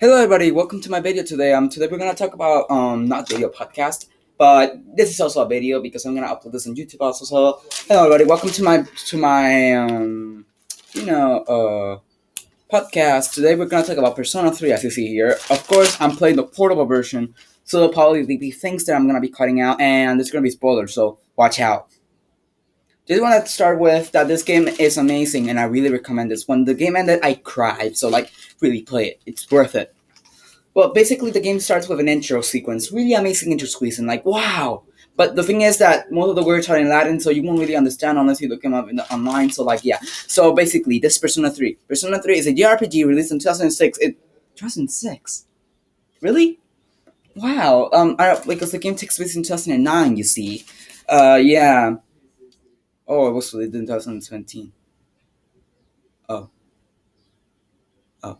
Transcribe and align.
Hello, 0.00 0.16
everybody. 0.16 0.50
Welcome 0.50 0.80
to 0.80 0.90
my 0.90 0.98
video 0.98 1.22
today. 1.22 1.52
Um, 1.52 1.68
today 1.68 1.86
we're 1.86 1.98
gonna 1.98 2.14
talk 2.14 2.34
about 2.34 2.68
um 2.68 3.06
not 3.06 3.28
video 3.28 3.48
podcast, 3.48 4.08
but 4.36 4.74
this 4.96 5.08
is 5.08 5.20
also 5.20 5.44
a 5.44 5.48
video 5.48 5.80
because 5.80 6.04
I'm 6.04 6.16
gonna 6.16 6.26
upload 6.26 6.50
this 6.50 6.66
on 6.66 6.74
YouTube 6.74 6.96
also. 6.98 7.24
So, 7.24 7.60
hello, 7.86 8.06
everybody. 8.06 8.24
Welcome 8.24 8.50
to 8.50 8.62
my 8.64 8.84
to 9.06 9.16
my 9.16 9.72
um 9.74 10.46
you 10.94 11.06
know 11.06 11.42
uh 11.44 12.76
podcast. 12.76 13.34
Today 13.34 13.54
we're 13.54 13.66
gonna 13.66 13.86
talk 13.86 13.96
about 13.96 14.16
Persona 14.16 14.50
3, 14.50 14.72
as 14.72 14.82
you 14.82 14.90
see 14.90 15.06
here. 15.06 15.38
Of 15.48 15.64
course, 15.68 15.96
I'm 16.00 16.16
playing 16.16 16.36
the 16.36 16.42
portable 16.42 16.86
version, 16.86 17.32
so 17.62 17.78
there'll 17.78 17.92
probably 17.92 18.26
be 18.26 18.50
things 18.50 18.86
that 18.86 18.96
I'm 18.96 19.06
gonna 19.06 19.20
be 19.20 19.28
cutting 19.28 19.60
out, 19.60 19.80
and 19.80 20.18
there's 20.18 20.32
gonna 20.32 20.42
be 20.42 20.50
spoilers. 20.50 20.92
So 20.92 21.20
watch 21.36 21.60
out. 21.60 21.86
Just 23.06 23.20
want 23.20 23.44
to 23.44 23.50
start 23.50 23.78
with 23.78 24.12
that 24.12 24.28
this 24.28 24.42
game 24.42 24.66
is 24.66 24.96
amazing 24.96 25.50
and 25.50 25.60
I 25.60 25.64
really 25.64 25.90
recommend 25.90 26.30
this. 26.30 26.48
When 26.48 26.64
the 26.64 26.74
game 26.74 26.96
ended, 26.96 27.20
I 27.22 27.34
cried. 27.34 27.96
So 27.96 28.08
like, 28.08 28.32
really 28.60 28.82
play 28.82 29.08
it. 29.08 29.22
It's 29.26 29.50
worth 29.50 29.74
it. 29.74 29.94
Well, 30.74 30.92
basically, 30.92 31.30
the 31.30 31.40
game 31.40 31.60
starts 31.60 31.88
with 31.88 32.00
an 32.00 32.08
intro 32.08 32.40
sequence. 32.40 32.90
Really 32.90 33.14
amazing 33.14 33.52
intro 33.52 33.68
sequence, 33.68 33.98
and 33.98 34.08
like, 34.08 34.24
wow. 34.24 34.82
But 35.16 35.36
the 35.36 35.44
thing 35.44 35.62
is 35.62 35.78
that 35.78 36.10
most 36.10 36.30
of 36.30 36.34
the 36.34 36.42
words 36.42 36.68
are 36.68 36.76
in 36.76 36.88
Latin, 36.88 37.20
so 37.20 37.30
you 37.30 37.44
won't 37.44 37.60
really 37.60 37.76
understand 37.76 38.18
unless 38.18 38.40
you 38.40 38.48
look 38.48 38.62
them 38.62 38.74
up 38.74 38.90
in 38.90 38.96
the, 38.96 39.12
online. 39.12 39.50
So 39.50 39.62
like, 39.62 39.84
yeah. 39.84 40.00
So 40.26 40.52
basically, 40.52 40.98
this 40.98 41.16
Persona 41.18 41.50
3. 41.50 41.76
Persona 41.86 42.20
3 42.20 42.36
is 42.36 42.48
a 42.48 42.52
JRPG 42.52 43.06
released 43.06 43.30
in 43.30 43.38
2006. 43.38 43.98
It 43.98 44.18
2006. 44.56 45.46
Really? 46.20 46.58
Wow. 47.36 47.90
Um, 47.92 48.16
I, 48.18 48.40
because 48.44 48.72
the 48.72 48.78
game 48.78 48.96
takes 48.96 49.16
place 49.16 49.36
in 49.36 49.44
2009. 49.44 50.16
You 50.16 50.24
see. 50.24 50.64
Uh, 51.08 51.38
yeah. 51.40 51.94
Oh, 53.06 53.28
it 53.28 53.32
was 53.32 53.52
released 53.52 53.74
in 53.74 53.86
2017. 53.86 54.72
Oh. 56.28 56.48
Oh. 58.22 58.38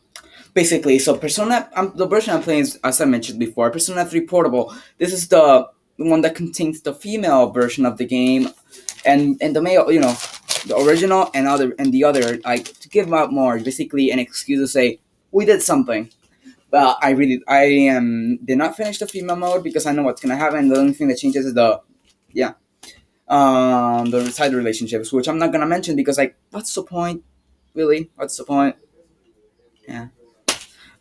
Basically, 0.54 0.98
so 0.98 1.16
Persona, 1.16 1.68
um, 1.74 1.92
the 1.96 2.06
version 2.06 2.34
I'm 2.34 2.42
playing 2.42 2.60
is, 2.60 2.78
as 2.84 3.00
I 3.00 3.04
mentioned 3.04 3.38
before, 3.38 3.70
Persona 3.70 4.04
3 4.04 4.26
Portable. 4.26 4.74
This 4.98 5.12
is 5.12 5.28
the 5.28 5.68
one 5.96 6.22
that 6.22 6.34
contains 6.34 6.80
the 6.82 6.94
female 6.94 7.50
version 7.50 7.86
of 7.86 7.98
the 7.98 8.06
game, 8.06 8.48
and 9.04 9.36
and 9.42 9.54
the 9.54 9.62
male, 9.62 9.90
you 9.92 10.00
know, 10.00 10.14
the 10.66 10.76
original 10.78 11.30
and 11.34 11.46
other 11.46 11.74
and 11.78 11.92
the 11.92 12.04
other, 12.04 12.38
like 12.44 12.78
to 12.80 12.88
give 12.88 13.12
out 13.12 13.32
more, 13.32 13.58
basically 13.60 14.10
an 14.10 14.18
excuse 14.18 14.60
to 14.60 14.68
say 14.68 15.00
we 15.32 15.44
did 15.44 15.62
something. 15.62 16.10
But 16.70 16.98
I 17.02 17.10
really, 17.10 17.42
I 17.48 17.88
um 17.88 18.38
did 18.44 18.58
not 18.58 18.76
finish 18.76 18.98
the 18.98 19.06
female 19.06 19.36
mode 19.36 19.62
because 19.64 19.86
I 19.86 19.92
know 19.92 20.02
what's 20.04 20.22
gonna 20.22 20.36
happen. 20.36 20.68
The 20.68 20.78
only 20.78 20.94
thing 20.94 21.08
that 21.08 21.18
changes 21.18 21.46
is 21.46 21.54
the, 21.54 21.80
yeah, 22.32 22.54
um, 23.28 24.10
the 24.10 24.30
side 24.30 24.54
relationships, 24.54 25.12
which 25.12 25.28
I'm 25.28 25.38
not 25.38 25.52
gonna 25.52 25.66
mention 25.66 25.96
because 25.96 26.18
like, 26.18 26.36
what's 26.50 26.74
the 26.74 26.82
point? 26.82 27.24
Really, 27.74 28.10
what's 28.16 28.36
the 28.36 28.44
point? 28.44 28.76
Yeah. 29.88 30.08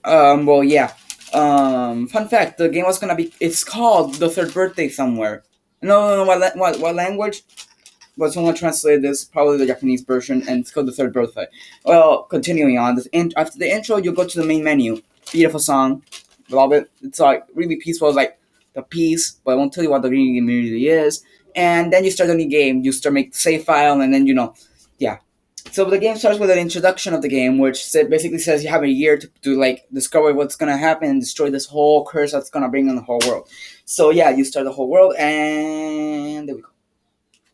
Um. 0.03 0.45
Well, 0.45 0.63
yeah. 0.63 0.93
Um. 1.33 2.07
Fun 2.07 2.27
fact: 2.27 2.57
the 2.57 2.69
game 2.69 2.85
was 2.85 2.99
gonna 2.99 3.15
be. 3.15 3.33
It's 3.39 3.63
called 3.63 4.15
the 4.15 4.29
third 4.29 4.53
birthday 4.53 4.89
somewhere. 4.89 5.43
No, 5.81 6.07
no, 6.07 6.15
no. 6.17 6.25
What, 6.25 6.55
what, 6.55 6.79
what 6.79 6.95
language? 6.95 7.43
But 8.17 8.31
someone 8.31 8.53
translated 8.53 9.01
this, 9.01 9.25
probably 9.25 9.57
the 9.57 9.65
Japanese 9.65 10.03
version, 10.03 10.47
and 10.47 10.61
it's 10.61 10.71
called 10.71 10.87
the 10.87 10.91
third 10.91 11.13
birthday. 11.13 11.47
Well, 11.83 12.23
continuing 12.23 12.77
on, 12.77 12.95
this 12.95 13.07
in, 13.07 13.33
after 13.35 13.57
the 13.57 13.69
intro, 13.69 13.97
you 13.97 14.13
go 14.13 14.27
to 14.27 14.39
the 14.39 14.45
main 14.45 14.63
menu. 14.63 15.01
Beautiful 15.31 15.59
song, 15.59 16.03
love 16.49 16.73
it. 16.73 16.91
It's 17.01 17.19
like 17.19 17.43
really 17.55 17.77
peaceful, 17.77 18.13
like 18.13 18.37
the 18.73 18.81
piece, 18.81 19.39
but 19.45 19.51
I 19.51 19.55
won't 19.55 19.73
tell 19.73 19.83
you 19.83 19.89
what 19.89 20.01
the 20.01 20.09
green 20.09 20.33
game 20.35 20.47
really 20.47 20.87
is 20.87 21.23
and 21.55 21.91
then 21.91 22.03
you 22.03 22.11
start 22.11 22.29
a 22.29 22.35
new 22.35 22.47
game. 22.47 22.81
You 22.81 22.91
start 22.91 23.13
make 23.13 23.35
save 23.35 23.63
file, 23.63 24.01
and 24.01 24.13
then 24.13 24.27
you 24.27 24.33
know, 24.33 24.53
yeah. 24.97 25.17
So 25.71 25.85
the 25.85 25.97
game 25.97 26.17
starts 26.17 26.39
with 26.39 26.51
an 26.51 26.59
introduction 26.59 27.13
of 27.13 27.21
the 27.21 27.29
game, 27.29 27.57
which 27.57 27.91
basically 28.09 28.37
says 28.37 28.63
you 28.63 28.69
have 28.69 28.83
a 28.83 28.89
year 28.89 29.17
to, 29.17 29.27
to 29.41 29.57
like 29.57 29.85
discover 29.93 30.33
what's 30.33 30.55
gonna 30.55 30.77
happen 30.77 31.09
and 31.09 31.21
destroy 31.21 31.49
this 31.49 31.65
whole 31.65 32.05
curse 32.05 32.31
that's 32.31 32.49
gonna 32.49 32.69
bring 32.69 32.89
on 32.89 32.95
the 32.95 33.01
whole 33.01 33.21
world. 33.27 33.49
So 33.85 34.09
yeah, 34.09 34.29
you 34.29 34.43
start 34.43 34.65
the 34.65 34.73
whole 34.73 34.89
world, 34.89 35.15
and 35.17 36.47
there 36.47 36.55
we 36.55 36.61
go. 36.61 36.69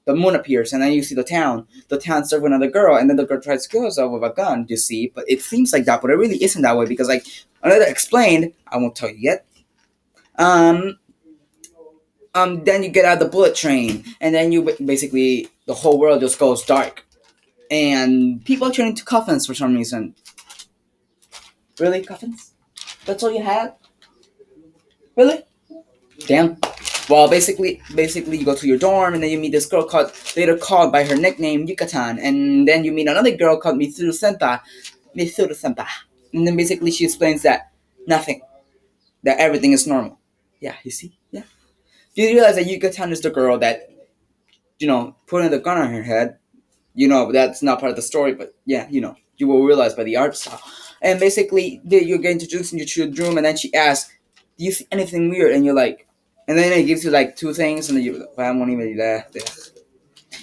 The 0.06 0.16
moon 0.16 0.36
appears, 0.36 0.74
and 0.74 0.82
then 0.82 0.92
you 0.92 1.04
see 1.04 1.14
the 1.14 1.24
town. 1.24 1.68
The 1.90 2.00
town 2.00 2.26
starts 2.26 2.42
with 2.42 2.52
another 2.52 2.72
girl, 2.72 2.98
and 2.98 3.10
then 3.10 3.18
the 3.18 3.26
girl 3.26 3.40
tries 3.40 3.64
to 3.64 3.70
kill 3.70 3.84
herself 3.84 4.12
with 4.12 4.24
a 4.24 4.34
gun. 4.34 4.66
You 4.68 4.78
see, 4.78 5.12
but 5.14 5.26
it 5.28 5.42
seems 5.42 5.72
like 5.72 5.86
that, 5.86 6.02
but 6.02 6.10
it 6.10 6.16
really 6.16 6.42
isn't 6.44 6.62
that 6.64 6.76
way 6.76 6.88
because, 6.88 7.08
like, 7.08 7.28
another 7.62 7.86
explained. 7.86 8.54
I 8.68 8.78
won't 8.78 8.96
tell 8.96 9.10
you 9.10 9.18
yet. 9.20 9.46
Um, 10.40 10.98
um, 12.34 12.64
then 12.64 12.84
you 12.84 12.90
get 12.90 13.06
out 13.06 13.14
of 13.14 13.20
the 13.20 13.30
bullet 13.30 13.56
train, 13.56 14.04
and 14.22 14.34
then 14.34 14.52
you 14.52 14.76
basically 14.86 15.48
the 15.66 15.74
whole 15.74 16.00
world 16.00 16.22
just 16.22 16.40
goes 16.40 16.64
dark, 16.64 17.06
and 17.72 18.44
people 18.46 18.72
turn 18.72 18.88
into 18.88 19.04
coffins 19.04 19.46
for 19.46 19.54
some 19.54 19.76
reason. 19.76 20.16
Really, 21.80 22.04
coffins? 22.04 22.54
That's 23.06 23.24
all 23.24 23.32
you 23.32 23.42
had? 23.42 23.76
Really? 25.16 25.44
Damn. 26.28 26.58
Well, 27.10 27.28
basically, 27.28 27.82
basically, 27.96 28.38
you 28.38 28.46
go 28.46 28.56
to 28.56 28.68
your 28.68 28.78
dorm, 28.78 29.16
and 29.16 29.24
then 29.24 29.32
you 29.32 29.40
meet 29.40 29.52
this 29.52 29.66
girl 29.66 29.84
called 29.84 30.12
later 30.38 30.58
called 30.58 30.92
by 30.92 31.04
her 31.04 31.16
nickname 31.16 31.68
Yuka-tan, 31.68 32.20
and 32.20 32.68
then 32.68 32.84
you 32.84 32.92
meet 32.92 33.08
another 33.08 33.36
girl 33.36 33.60
called 33.60 33.78
Mitsuru 33.78 34.14
Senpai, 34.14 34.60
Mitsuru 35.16 35.58
Senpai, 35.58 35.88
and 36.34 36.46
then 36.46 36.56
basically 36.56 36.92
she 36.92 37.06
explains 37.06 37.42
that 37.42 37.72
nothing, 38.06 38.42
that 39.24 39.40
everything 39.40 39.72
is 39.72 39.88
normal. 39.88 40.20
Yeah, 40.60 40.76
you 40.84 40.92
see, 40.92 41.18
yeah 41.32 41.44
you 42.16 42.28
realize 42.28 42.56
that 42.56 42.66
Yuka-tan 42.66 43.12
is 43.12 43.22
the 43.22 43.30
girl 43.30 43.58
that, 43.60 43.90
you 44.80 44.88
know, 44.88 45.16
putting 45.28 45.52
the 45.52 45.60
gun 45.60 45.78
on 45.78 45.94
her 45.94 46.04
head. 46.04 46.38
You 46.96 47.08
know, 47.08 47.32
that's 47.32 47.62
not 47.62 47.80
part 47.80 47.92
of 47.92 47.96
the 47.96 48.02
story, 48.02 48.34
but 48.34 48.56
yeah, 48.66 48.88
you 48.90 49.00
know, 49.00 49.16
you 49.38 49.48
will 49.48 49.64
realize 49.64 49.94
by 49.94 50.04
the 50.04 50.18
art 50.18 50.36
style. 50.36 50.62
And 51.02 51.20
basically, 51.20 51.80
you 51.86 52.18
get 52.18 52.32
introduced 52.32 52.74
into 52.74 53.06
your 53.06 53.12
room, 53.14 53.38
and 53.38 53.46
then 53.46 53.56
she 53.56 53.74
asks, 53.74 54.12
"Do 54.58 54.66
you 54.66 54.72
see 54.72 54.86
anything 54.92 55.30
weird?" 55.30 55.54
And 55.54 55.64
you're 55.64 55.76
like, 55.76 56.08
and 56.50 56.58
then 56.58 56.78
it 56.78 56.84
gives 56.86 57.06
you 57.06 57.12
like 57.12 57.36
two 57.38 57.54
things, 57.54 57.88
and 57.88 57.98
then 57.98 58.04
you, 58.04 58.28
well, 58.36 58.48
I 58.48 58.52
won't 58.52 58.72
even 58.72 58.88
do 58.88 58.96
that. 58.96 59.34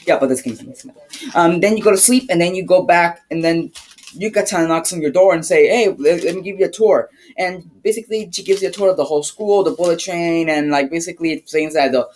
Yeah, 0.07 0.19
but 0.19 0.29
this 0.29 0.47
amazing. 0.47 0.95
Um, 1.35 1.61
then 1.61 1.77
you 1.77 1.83
go 1.83 1.91
to 1.91 1.97
sleep, 1.99 2.25
and 2.31 2.41
then 2.41 2.55
you 2.55 2.65
go 2.65 2.85
back, 2.85 3.23
and 3.31 3.45
then 3.45 3.73
Yuka-tan 4.17 4.69
knocks 4.69 4.93
on 4.93 5.01
your 5.01 5.11
door 5.11 5.35
and 5.35 5.45
say, 5.45 5.67
"Hey, 5.69 5.89
let, 5.89 6.25
let, 6.25 6.35
me 6.35 6.43
give 6.43 6.59
you 6.59 6.67
a 6.67 6.71
tour." 6.71 7.11
And 7.37 7.71
basically, 7.83 8.29
she 8.33 8.43
gives 8.43 8.63
you 8.63 8.69
a 8.69 8.73
tour 8.73 8.91
of 8.91 8.97
the 8.97 9.05
whole 9.05 9.23
school, 9.23 9.63
the 9.63 9.73
bullet 9.73 9.99
train, 9.99 10.49
and 10.49 10.71
like 10.71 10.91
basically 10.91 11.33
it 11.33 11.41
explains 11.41 11.75
that 11.75 11.93
the 11.93 12.09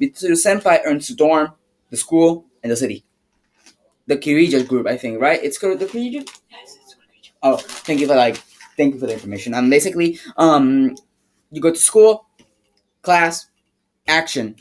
Mitsuru 0.00 0.32
Senpai 0.32 0.80
earns 0.84 1.08
the 1.08 1.14
dorm, 1.14 1.52
the 1.90 1.96
school, 1.96 2.44
and 2.62 2.72
the 2.72 2.76
city. 2.76 3.04
The 4.06 4.16
Kirija 4.16 4.66
group, 4.66 4.86
I 4.86 4.96
think, 4.96 5.20
right? 5.20 5.42
It's 5.42 5.58
called 5.58 5.78
the 5.78 5.86
Kirija. 5.86 6.26
Yes, 6.50 6.78
it's 6.82 6.94
Kirija. 6.94 7.30
Oh, 7.42 7.56
thank 7.56 8.00
you 8.00 8.06
for 8.06 8.16
like, 8.16 8.36
thank 8.76 8.94
you 8.94 9.00
for 9.00 9.06
the 9.06 9.12
information. 9.12 9.54
And 9.54 9.70
basically, 9.70 10.18
um, 10.36 10.96
you 11.50 11.60
go 11.60 11.70
to 11.70 11.78
school, 11.78 12.26
class, 13.02 13.46
action. 14.08 14.56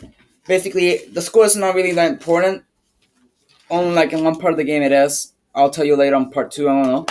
Basically, 0.47 1.05
the 1.11 1.21
school 1.21 1.43
is 1.43 1.55
not 1.55 1.75
really 1.75 1.93
that 1.93 2.11
important. 2.11 2.63
Only 3.69 3.95
like 3.95 4.13
in 4.13 4.23
one 4.23 4.35
part 4.35 4.53
of 4.53 4.57
the 4.57 4.65
game 4.65 4.83
it 4.83 4.91
is 4.91 5.30
I'll 5.53 5.69
tell 5.69 5.85
you 5.85 5.95
later 5.95 6.15
on 6.15 6.31
part 6.31 6.51
two. 6.51 6.69
I 6.69 6.73
don't 6.73 6.87
know. 6.87 7.05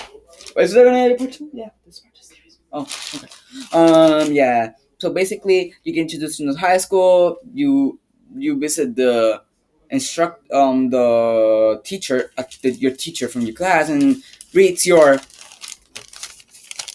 Is 0.57 0.73
there 0.73 0.87
any 0.89 1.17
part 1.17 1.33
two? 1.33 1.51
Yeah, 1.53 1.71
this 1.85 2.01
part 2.01 2.19
is 2.19 2.27
series. 2.27 2.59
Oh, 2.73 2.87
okay. 3.15 3.29
Um, 3.73 4.33
yeah. 4.33 4.73
So 4.99 5.13
basically, 5.13 5.75
you 5.85 5.93
get 5.93 6.03
introduced 6.03 6.41
into 6.41 6.59
high 6.59 6.79
school. 6.79 7.39
You 7.53 7.99
you 8.37 8.59
visit 8.59 8.97
the 8.97 9.43
instruct 9.91 10.51
um 10.53 10.89
the 10.91 11.81
teacher 11.85 12.31
uh, 12.39 12.45
the, 12.63 12.71
your 12.71 12.93
teacher 12.93 13.29
from 13.29 13.43
your 13.43 13.55
class 13.55 13.89
and 13.89 14.23
reads 14.55 14.87
your 14.87 15.19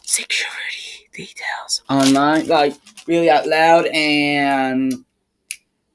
security 0.03 1.09
details 1.13 1.83
online 1.89 2.47
like 2.47 2.73
really 3.05 3.29
out 3.29 3.45
loud 3.47 3.85
and 3.87 5.03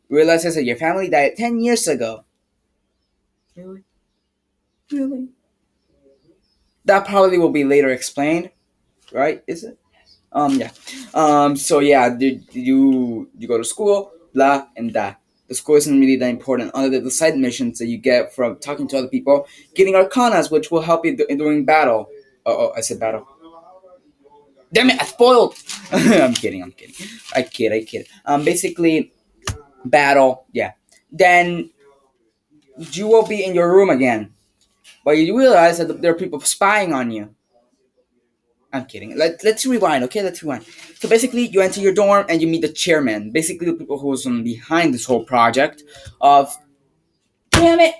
realizes 0.09 0.55
that 0.56 0.65
your 0.65 0.77
family 0.77 1.09
died 1.09 1.32
10 1.37 1.61
years 1.61 1.88
ago 1.88 2.25
really 3.56 3.84
really 4.93 5.28
that 6.85 7.07
probably 7.07 7.39
will 7.39 7.51
be 7.51 7.65
later 7.65 7.91
explained, 7.91 8.51
right? 9.13 9.43
Is 9.47 9.65
it? 9.65 9.79
Um, 10.32 10.55
yeah. 10.55 10.71
Um, 11.15 11.56
so 11.56 11.81
yeah, 11.81 12.09
did 12.11 12.44
you 12.53 13.29
you 13.37 13.49
go 13.49 13.59
to 13.59 13.65
school, 13.65 14.12
blah, 14.35 14.67
and 14.77 14.93
that. 14.94 15.21
The 15.49 15.56
school 15.56 15.75
isn't 15.75 16.00
really 16.00 16.15
that 16.17 16.31
important, 16.31 16.71
other 16.75 16.91
than 16.91 17.05
the 17.05 17.11
side 17.11 17.37
missions 17.37 17.81
that 17.81 17.87
you 17.87 17.99
get 17.99 18.32
from 18.32 18.56
talking 18.59 18.87
to 18.88 18.99
other 18.99 19.09
people, 19.09 19.49
getting 19.75 19.94
arcanas, 19.94 20.49
which 20.49 20.71
will 20.71 20.81
help 20.81 21.05
you 21.05 21.17
during 21.17 21.65
battle. 21.65 22.09
Oh, 22.47 22.69
oh, 22.69 22.73
I 22.77 22.81
said 22.81 23.00
battle. 23.00 23.26
Damn 24.73 24.91
it, 24.91 25.03
I 25.03 25.05
spoiled. 25.05 25.56
I'm 25.93 26.35
kidding. 26.35 26.62
I'm 26.62 26.71
kidding. 26.71 26.94
I 27.35 27.43
kid. 27.43 27.73
I 27.73 27.83
kid. 27.83 28.06
Um, 28.25 28.44
basically, 28.44 29.12
battle. 29.85 30.47
Yeah. 30.53 30.73
Then 31.11 31.71
you 32.79 33.09
will 33.09 33.26
be 33.26 33.44
in 33.44 33.53
your 33.53 33.75
room 33.75 33.91
again 33.91 34.33
but 35.05 35.12
you 35.12 35.37
realize 35.38 35.79
that 35.79 36.00
there 36.00 36.12
are 36.12 36.17
people 36.17 36.41
spying 36.41 36.93
on 36.93 37.11
you. 37.11 37.35
I'm 38.73 38.87
kidding. 38.87 39.17
Let, 39.17 39.43
let's 39.43 39.67
rewind, 39.67 40.05
okay? 40.05 40.23
Let's 40.23 40.43
rewind. 40.43 40.64
So 40.99 41.08
basically, 41.08 41.49
you 41.49 41.61
enter 41.61 41.81
your 41.81 41.93
dorm 41.93 42.26
and 42.29 42.41
you 42.41 42.47
meet 42.47 42.62
the 42.62 42.69
chairman. 42.69 43.32
Basically, 43.32 43.67
the 43.67 43.73
people 43.73 43.99
who's 43.99 44.26
um, 44.26 44.44
behind 44.44 44.94
this 44.94 45.05
whole 45.05 45.25
project 45.25 45.82
of. 46.20 46.56
Damn 47.50 47.81
it! 47.81 47.94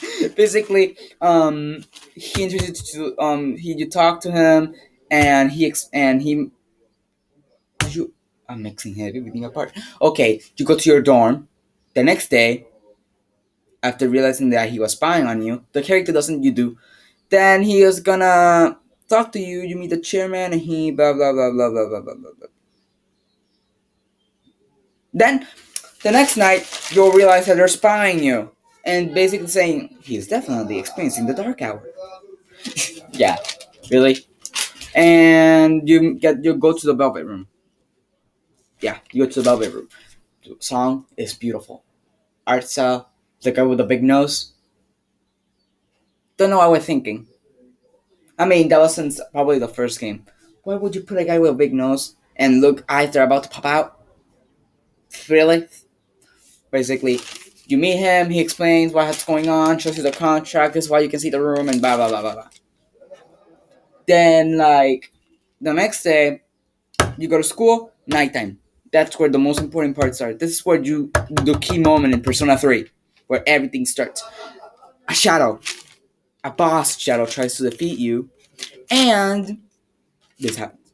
basically, 0.36 0.96
um, 1.20 1.84
he 2.14 2.42
introduced 2.42 2.94
you 2.94 3.14
to 3.14 3.22
um, 3.22 3.56
he 3.56 3.74
you 3.74 3.88
talk 3.88 4.20
to 4.22 4.32
him, 4.32 4.74
and 5.10 5.52
he 5.52 5.72
and 5.92 6.20
he 6.20 6.48
you 7.90 8.12
I'm 8.48 8.62
mixing 8.62 9.00
everything 9.00 9.44
apart. 9.44 9.72
Okay, 10.00 10.40
you 10.56 10.64
go 10.64 10.76
to 10.76 10.90
your 10.90 11.00
dorm. 11.00 11.48
The 11.94 12.02
next 12.02 12.28
day, 12.28 12.66
after 13.82 14.08
realizing 14.08 14.50
that 14.50 14.70
he 14.70 14.78
was 14.78 14.92
spying 14.92 15.26
on 15.26 15.42
you, 15.42 15.64
the 15.72 15.82
character 15.82 16.12
doesn't 16.12 16.42
you 16.42 16.52
do. 16.52 16.76
Then 17.30 17.62
he 17.62 17.82
is 17.82 18.00
gonna 18.00 18.78
talk 19.08 19.32
to 19.32 19.40
you. 19.40 19.60
You 19.60 19.76
meet 19.76 19.90
the 19.90 20.00
chairman, 20.00 20.52
and 20.52 20.60
he 20.60 20.90
blah 20.90 21.12
blah 21.12 21.32
blah 21.32 21.50
blah 21.50 21.70
blah 21.70 21.88
blah 21.88 22.00
blah 22.00 22.14
blah. 22.14 22.48
Then 25.12 25.46
the 26.02 26.10
next 26.10 26.36
night, 26.36 26.68
you'll 26.92 27.12
realize 27.12 27.46
that 27.46 27.56
they're 27.56 27.68
spying 27.68 28.22
you, 28.22 28.50
and 28.84 29.14
basically 29.14 29.48
saying 29.48 29.96
he's 30.02 30.28
definitely 30.28 30.78
experiencing 30.78 31.26
the 31.26 31.34
dark 31.34 31.62
hour. 31.62 31.82
yeah, 33.12 33.36
really. 33.90 34.26
And 34.94 35.88
you 35.88 36.14
get 36.14 36.44
you 36.44 36.54
go 36.54 36.72
to 36.72 36.86
the 36.86 36.94
velvet 36.94 37.24
room. 37.24 37.48
Yeah, 38.80 38.98
you 39.12 39.24
go 39.24 39.30
to 39.30 39.40
the 39.40 39.44
velvet 39.50 39.72
room. 39.72 39.88
The 40.44 40.56
song 40.60 41.06
is 41.16 41.34
beautiful. 41.34 41.82
Art 42.46 42.64
style, 42.64 43.10
the 43.42 43.52
guy 43.52 43.62
with 43.62 43.78
the 43.78 43.84
big 43.84 44.02
nose. 44.02 44.52
Don't 46.36 46.50
know 46.50 46.58
what 46.58 46.70
we're 46.70 46.80
thinking. 46.80 47.26
I 48.38 48.44
mean, 48.44 48.68
that 48.68 48.78
wasn't 48.78 49.18
probably 49.32 49.58
the 49.58 49.68
first 49.68 49.98
game. 49.98 50.26
Why 50.62 50.74
would 50.74 50.94
you 50.94 51.02
put 51.02 51.18
a 51.18 51.24
guy 51.24 51.38
with 51.38 51.50
a 51.50 51.54
big 51.54 51.72
nose 51.72 52.16
and 52.36 52.60
look 52.60 52.84
eyes 52.88 53.12
that 53.12 53.20
are 53.20 53.26
about 53.26 53.44
to 53.44 53.48
pop 53.48 53.64
out? 53.64 54.00
Really? 55.28 55.66
Basically, 56.70 57.20
you 57.66 57.78
meet 57.78 57.96
him, 57.96 58.30
he 58.30 58.40
explains 58.40 58.92
what's 58.92 59.24
going 59.24 59.48
on, 59.48 59.78
shows 59.78 59.96
you 59.96 60.02
the 60.02 60.12
contract, 60.12 60.74
this 60.74 60.84
is 60.84 60.90
why 60.90 61.00
you 61.00 61.08
can 61.08 61.20
see 61.20 61.30
the 61.30 61.40
room, 61.40 61.68
and 61.68 61.80
blah 61.80 61.96
blah 61.96 62.08
blah 62.08 62.20
blah 62.20 62.34
blah. 62.34 62.48
Then, 64.06 64.56
like, 64.56 65.12
the 65.60 65.72
next 65.72 66.02
day, 66.02 66.42
you 67.16 67.28
go 67.28 67.38
to 67.38 67.44
school, 67.44 67.92
nighttime. 68.06 68.58
That's 68.92 69.18
where 69.18 69.28
the 69.28 69.38
most 69.38 69.60
important 69.60 69.96
parts 69.96 70.20
are. 70.20 70.32
This 70.32 70.52
is 70.52 70.64
where 70.64 70.80
you, 70.80 71.10
the 71.30 71.58
key 71.60 71.78
moment 71.78 72.14
in 72.14 72.20
Persona 72.22 72.56
3, 72.56 72.88
where 73.26 73.42
everything 73.46 73.84
starts. 73.86 74.22
A 75.08 75.14
shadow, 75.14 75.60
a 76.42 76.50
boss 76.50 76.98
shadow 76.98 77.26
tries 77.26 77.56
to 77.56 77.70
defeat 77.70 77.98
you, 77.98 78.28
and 78.90 79.58
this 80.38 80.56
happens. 80.56 80.92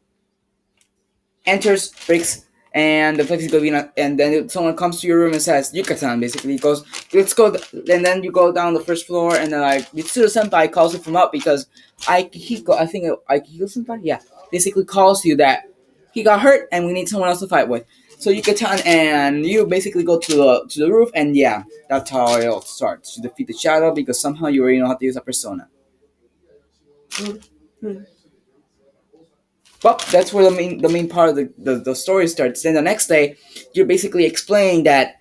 Enters, 1.46 1.92
breaks, 2.06 2.46
and 2.74 3.18
the 3.18 3.24
place 3.24 3.42
is 3.42 3.50
going 3.50 3.72
to 3.72 3.90
be, 3.94 4.00
and 4.00 4.18
then 4.18 4.48
someone 4.48 4.76
comes 4.76 5.00
to 5.00 5.06
your 5.06 5.18
room 5.18 5.32
and 5.32 5.42
says, 5.42 5.72
Yuka-san, 5.72 6.20
basically, 6.20 6.56
goes, 6.56 6.84
let's 7.12 7.34
go, 7.34 7.56
and 7.72 8.04
then 8.04 8.22
you 8.22 8.30
go 8.30 8.52
down 8.52 8.74
the 8.74 8.80
first 8.80 9.06
floor, 9.06 9.36
and 9.36 9.52
then, 9.52 9.60
like, 9.60 9.90
Mitsuru 9.92 10.26
Senpai 10.26 10.70
calls 10.70 10.94
you 10.94 11.00
from 11.00 11.16
up 11.16 11.32
because 11.32 11.66
Akihiko, 12.02 12.78
I 12.78 12.86
think, 12.86 13.06
Akihiko 13.28 13.64
Senpai, 13.64 14.00
yeah, 14.02 14.20
basically 14.50 14.84
calls 14.84 15.24
you 15.24 15.36
that 15.36 15.64
he 16.12 16.22
got 16.22 16.40
hurt 16.40 16.68
and 16.70 16.86
we 16.86 16.92
need 16.92 17.08
someone 17.08 17.30
else 17.30 17.40
to 17.40 17.48
fight 17.48 17.68
with. 17.68 17.84
So 18.22 18.30
Yuka-tan 18.30 18.78
and 18.86 19.44
you 19.44 19.66
basically 19.66 20.04
go 20.04 20.16
to 20.16 20.32
the 20.36 20.64
to 20.68 20.78
the 20.78 20.92
roof, 20.92 21.10
and 21.12 21.36
yeah, 21.36 21.64
that's 21.88 22.08
how 22.08 22.36
it 22.36 22.46
all 22.46 22.62
starts. 22.62 23.16
You 23.16 23.22
defeat 23.24 23.48
the 23.48 23.52
shadow 23.52 23.92
because 23.92 24.20
somehow 24.20 24.46
you 24.46 24.62
already 24.62 24.78
know 24.78 24.86
how 24.86 24.94
to 24.94 25.04
use 25.04 25.16
a 25.16 25.20
persona. 25.20 25.68
Hmm. 27.14 28.04
Well, 29.82 29.98
that's 30.12 30.32
where 30.32 30.44
the 30.44 30.52
main 30.52 30.80
the 30.80 30.88
main 30.88 31.08
part 31.08 31.30
of 31.30 31.34
the, 31.34 31.52
the, 31.58 31.74
the 31.80 31.96
story 31.96 32.28
starts. 32.28 32.62
Then 32.62 32.74
the 32.74 32.80
next 32.80 33.08
day, 33.08 33.38
you're 33.74 33.86
basically 33.86 34.24
explaining 34.24 34.84
that 34.84 35.16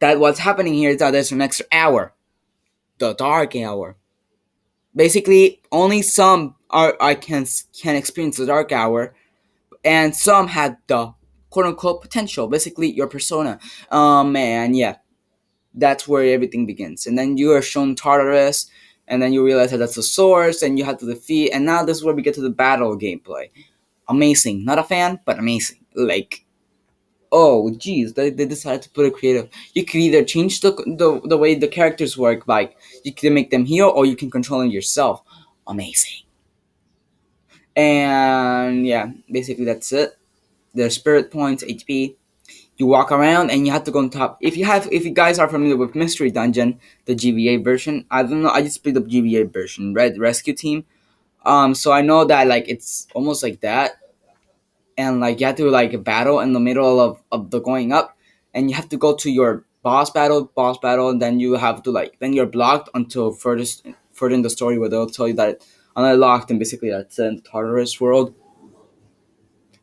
that 0.00 0.18
what's 0.18 0.40
happening 0.40 0.74
here 0.74 0.90
is 0.90 0.98
that 0.98 1.12
there's 1.12 1.30
an 1.30 1.42
extra 1.42 1.66
hour, 1.70 2.12
the 2.98 3.14
dark 3.14 3.54
hour. 3.54 3.94
Basically, 4.96 5.62
only 5.70 6.02
some 6.02 6.56
are 6.70 6.96
I 7.00 7.14
can 7.14 7.46
can 7.72 7.94
experience 7.94 8.38
the 8.38 8.46
dark 8.46 8.72
hour, 8.72 9.14
and 9.84 10.12
some 10.12 10.48
had 10.48 10.78
the 10.88 11.14
quote 11.54 11.66
unquote 11.66 12.02
potential. 12.02 12.48
Basically, 12.48 12.90
your 12.90 13.06
persona. 13.06 13.60
Um, 13.92 14.34
and 14.34 14.76
yeah, 14.76 14.96
that's 15.72 16.08
where 16.08 16.24
everything 16.34 16.66
begins. 16.66 17.06
And 17.06 17.16
then 17.16 17.36
you 17.36 17.52
are 17.52 17.62
shown 17.62 17.94
Tartarus, 17.94 18.68
and 19.06 19.22
then 19.22 19.32
you 19.32 19.44
realize 19.44 19.70
that 19.70 19.78
that's 19.78 19.94
the 19.94 20.02
source, 20.02 20.62
and 20.62 20.76
you 20.78 20.84
have 20.84 20.98
to 20.98 21.06
defeat. 21.06 21.52
And 21.52 21.64
now 21.64 21.84
this 21.84 21.98
is 21.98 22.04
where 22.04 22.14
we 22.14 22.22
get 22.22 22.34
to 22.34 22.40
the 22.40 22.50
battle 22.50 22.98
gameplay. 22.98 23.50
Amazing. 24.08 24.64
Not 24.64 24.80
a 24.80 24.82
fan, 24.82 25.20
but 25.24 25.38
amazing. 25.38 25.78
Like, 25.94 26.44
oh, 27.30 27.70
geez, 27.70 28.14
they, 28.14 28.30
they 28.30 28.46
decided 28.46 28.82
to 28.82 28.90
put 28.90 29.06
a 29.06 29.12
creative. 29.12 29.48
You 29.74 29.84
could 29.84 30.00
either 30.00 30.24
change 30.24 30.60
the, 30.60 30.72
the 30.72 31.20
the 31.28 31.38
way 31.38 31.54
the 31.54 31.68
characters 31.68 32.18
work, 32.18 32.48
like 32.48 32.76
you 33.04 33.14
can 33.14 33.32
make 33.32 33.50
them 33.52 33.64
heal, 33.64 33.92
or 33.94 34.06
you 34.06 34.16
can 34.16 34.28
control 34.28 34.58
them 34.58 34.70
yourself. 34.70 35.22
Amazing. 35.68 36.26
And 37.76 38.84
yeah, 38.84 39.12
basically 39.30 39.66
that's 39.66 39.92
it. 39.92 40.18
The 40.74 40.90
spirit 40.90 41.30
points, 41.30 41.64
HP. 41.64 42.16
You 42.76 42.86
walk 42.86 43.12
around 43.12 43.50
and 43.50 43.66
you 43.66 43.72
have 43.72 43.84
to 43.84 43.92
go 43.92 44.00
on 44.00 44.10
top. 44.10 44.38
If 44.40 44.56
you 44.56 44.64
have, 44.64 44.88
if 44.90 45.04
you 45.04 45.12
guys 45.12 45.38
are 45.38 45.48
familiar 45.48 45.76
with 45.76 45.94
Mystery 45.94 46.30
Dungeon, 46.30 46.80
the 47.04 47.14
GBA 47.14 47.62
version, 47.62 48.04
I 48.10 48.22
don't 48.22 48.42
know. 48.42 48.50
I 48.50 48.62
just 48.62 48.82
played 48.82 48.96
the 48.96 49.00
GBA 49.00 49.52
version, 49.52 49.94
Red 49.94 50.18
Rescue 50.18 50.54
Team. 50.54 50.84
Um, 51.44 51.74
so 51.74 51.92
I 51.92 52.00
know 52.00 52.24
that 52.24 52.46
like 52.48 52.68
it's 52.68 53.06
almost 53.14 53.42
like 53.42 53.60
that, 53.60 53.92
and 54.96 55.20
like 55.20 55.40
you 55.40 55.46
have 55.46 55.56
to 55.56 55.70
like 55.70 56.02
battle 56.02 56.40
in 56.40 56.52
the 56.52 56.60
middle 56.60 57.00
of 57.00 57.20
of 57.30 57.50
the 57.50 57.60
going 57.60 57.92
up, 57.92 58.16
and 58.52 58.70
you 58.70 58.76
have 58.76 58.88
to 58.88 58.96
go 58.96 59.14
to 59.16 59.30
your 59.30 59.64
boss 59.82 60.10
battle, 60.10 60.50
boss 60.54 60.78
battle, 60.78 61.10
and 61.10 61.20
then 61.20 61.38
you 61.40 61.54
have 61.54 61.82
to 61.84 61.90
like 61.90 62.18
then 62.18 62.32
you're 62.32 62.46
blocked 62.46 62.88
until 62.94 63.32
furthest 63.32 63.86
further 64.12 64.34
in 64.34 64.42
the 64.42 64.50
story 64.50 64.78
where 64.78 64.88
they'll 64.88 65.06
tell 65.06 65.28
you 65.28 65.34
that 65.34 65.60
unlocked 65.96 66.50
and 66.50 66.58
basically 66.58 66.90
that's 66.90 67.18
in 67.18 67.36
the 67.36 67.42
Tartarus 67.42 68.00
world. 68.00 68.34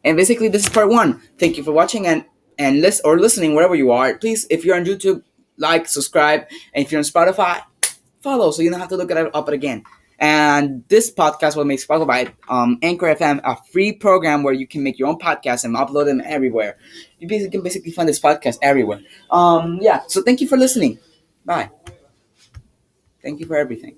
And 0.03 0.17
basically 0.17 0.47
this 0.47 0.63
is 0.63 0.69
part 0.69 0.89
one. 0.89 1.21
Thank 1.37 1.57
you 1.57 1.63
for 1.63 1.71
watching 1.71 2.07
and 2.07 2.25
and 2.57 2.81
list 2.81 3.01
or 3.05 3.19
listening 3.19 3.55
wherever 3.55 3.75
you 3.75 3.91
are. 3.91 4.17
Please, 4.17 4.45
if 4.49 4.63
you're 4.63 4.75
on 4.75 4.85
YouTube, 4.85 5.23
like, 5.57 5.87
subscribe, 5.87 6.41
and 6.73 6.85
if 6.85 6.91
you're 6.91 6.99
on 6.99 7.05
Spotify, 7.05 7.61
follow 8.21 8.51
so 8.51 8.61
you 8.61 8.69
don't 8.69 8.79
have 8.79 8.89
to 8.89 8.97
look 8.97 9.11
it 9.11 9.35
up 9.35 9.47
again. 9.49 9.83
And 10.19 10.83
this 10.87 11.11
podcast 11.11 11.55
will 11.55 11.65
make 11.65 11.85
by 11.87 12.31
um, 12.47 12.77
Anchor 12.83 13.07
FM, 13.07 13.41
a 13.43 13.57
free 13.71 13.91
program 13.91 14.43
where 14.43 14.53
you 14.53 14.67
can 14.67 14.83
make 14.83 14.99
your 14.99 15.07
own 15.07 15.17
podcast 15.17 15.63
and 15.63 15.75
upload 15.75 16.05
them 16.05 16.21
everywhere. 16.23 16.77
You 17.17 17.27
basically 17.27 17.49
can 17.49 17.63
basically 17.63 17.91
find 17.91 18.07
this 18.07 18.19
podcast 18.19 18.59
everywhere. 18.61 19.01
Um, 19.31 19.79
yeah. 19.81 20.01
So 20.07 20.21
thank 20.21 20.39
you 20.39 20.47
for 20.47 20.57
listening. 20.57 20.99
Bye. 21.43 21.71
Thank 23.23 23.39
you 23.39 23.47
for 23.47 23.55
everything. 23.55 23.95